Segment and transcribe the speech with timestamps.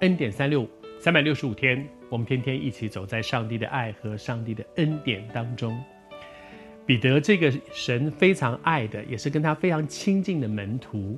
[0.00, 0.68] 恩典三六五，
[1.00, 5.74] 三百六十五天，我们天天一起走在上帝的爱和上帝的恩典当中。
[6.84, 11.16] 彼得这个神非常爱的，也是跟他非常亲近的门徒，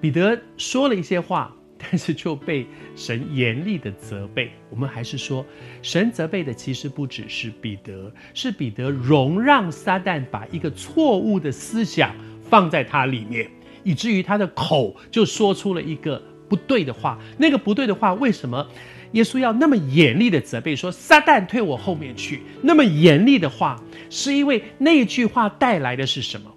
[0.00, 2.64] 彼得说了一些话，但是就被
[2.94, 4.52] 神严厉的责备。
[4.70, 5.44] 我们还是说，
[5.82, 12.14] 神责备的其实不只是彼得，是彼得容让撒旦把一个错误的思想
[12.48, 13.50] 放在他里面，
[13.82, 17.18] 以至于他的口就说出了一个不对的话。
[17.38, 18.68] 那个不对的话，为什么
[19.12, 22.42] 耶稣要那么严厉的责备说，撒旦退我后面去？
[22.60, 23.82] 那么严厉的话。
[24.10, 26.52] 是因为那句话带来的是什么？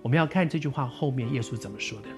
[0.00, 2.08] 我们要看这句话后面耶稣怎么说的。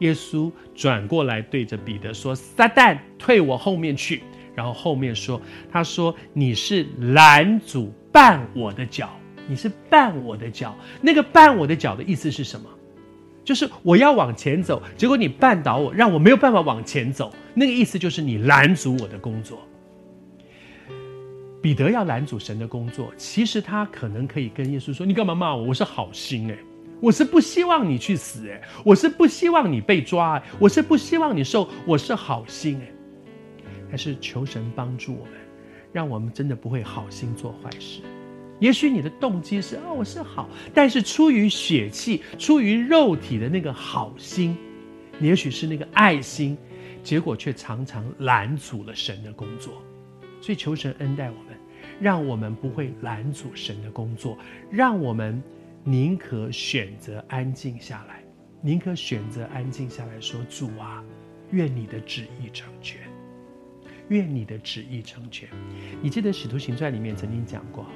[0.00, 4.22] 耶稣转过来对着彼得说：“撒旦，退我后面去。”
[4.54, 5.40] 然后后面说
[5.72, 9.08] ：“他说你是拦阻绊我的脚，
[9.48, 10.76] 你是绊我的脚。
[11.00, 12.68] 那个绊我的脚的意思是什么？
[13.46, 17.32] 就是我要往前走，结果你绊倒我，让我没有办法往前走。
[17.54, 19.60] 那个意思就是你拦阻我的工作。”
[21.62, 25.64] 彼得要拦阻神的工作，其实他可能可以跟耶稣说：“你干嘛骂我？
[25.64, 26.58] 我是好心诶，
[27.00, 32.92] 我是不希望你去死诶，我是不希望你被抓，我是不希望你受，我是好心诶。”
[33.88, 35.34] 但是求神帮助我们，
[35.92, 38.00] 让我们真的不会好心做坏事。
[38.58, 44.56] 也许你的动机是啊，我是好，但是出于血气、出于肉体的那个好心，
[45.20, 46.56] 也许是那个爱心，
[47.02, 49.82] 结果却常常拦阻了神的工作。
[50.40, 51.56] 所以求神恩待我们。
[51.98, 54.36] 让我们不会拦阻神的工作，
[54.70, 55.42] 让我们
[55.82, 58.22] 宁可选择安静下来，
[58.60, 61.02] 宁可选择安静下来说：“主啊，
[61.52, 63.00] 愿你的旨意成全，
[64.08, 65.48] 愿你的旨意成全。”
[66.02, 67.86] 你记得《使徒行传》里面曾经讲过，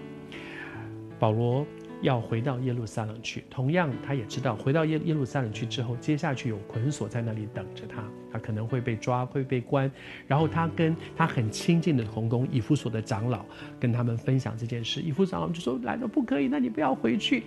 [1.20, 1.64] 保罗。
[2.03, 9.92] 要回到耶路撒冷去，同样他也知道回到耶耶路撒冷去之后，接下去有捆锁在那里等着他，他可能会被抓，会被关。
[10.26, 13.44] 然后他跟他很亲近的同工以弗所的长老
[13.78, 17.42] 跟他们分享这件事，以弗长老就说：“来了不可以，那你不要回去。”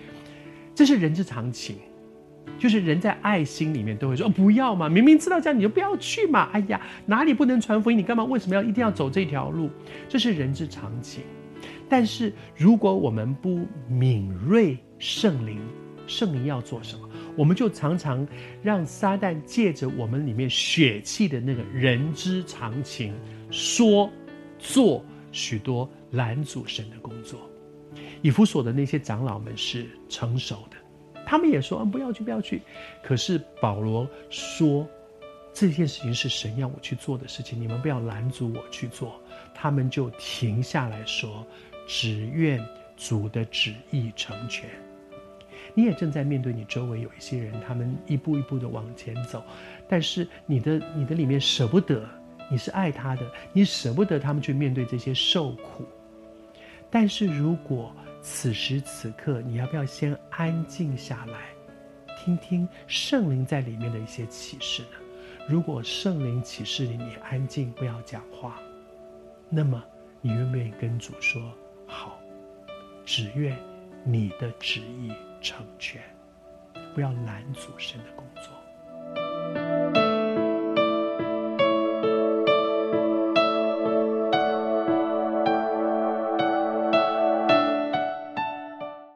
[0.75, 1.78] 这是人之常情，
[2.59, 7.97] 就是人在爱心里面都会说：“不要嘛，明明知道这样你就不要去嘛。”哎呀，哪里不能传福音？
[7.97, 8.23] 你干嘛？
[8.23, 9.67] 为什么要一定要走这条路？
[10.07, 11.23] 这是人之常情。
[11.90, 15.59] 但是，如果我们不敏锐圣灵，
[16.07, 17.09] 圣灵要做什么？
[17.35, 18.28] 我们就常常
[18.62, 23.13] 让撒旦借着我们里面血气的那个人之常情，
[23.50, 24.09] 说、
[24.59, 27.40] 做许多拦阻神的工作。
[28.22, 30.78] 以弗所的那些长老们是成熟的，
[31.25, 32.62] 他们也说：“嗯，不要去，不要去。”
[33.03, 34.88] 可是保罗说
[35.53, 39.22] ：“这件事情是神要我去做的事情，你们不要拦阻我去做。”
[39.53, 41.46] 他们就停下来说。
[41.86, 42.66] 只愿
[42.96, 44.69] 主的旨意成全。
[45.74, 49.44] 你也正在面对你周围有一些人，他们一步一步的往前走，
[49.86, 52.08] 但是你的你的里面舍不得，
[52.50, 55.84] 你是爱他的，你舍不得他们去面对这些受苦。
[56.90, 61.50] 但是如果此时此刻，你要不要先安静下来，
[62.18, 65.03] 听听圣灵在里面的一些启示呢？
[65.46, 68.62] 如果圣灵启示你，你安静不要讲话，
[69.50, 69.84] 那么
[70.22, 71.52] 你愿不愿意跟主说？
[71.86, 72.18] 好，
[73.04, 73.58] 只愿
[74.06, 75.12] 你的旨意
[75.42, 76.02] 成全，
[76.96, 78.62] 不要拦阻神的工作。